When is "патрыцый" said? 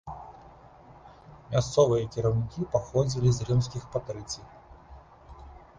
3.97-4.43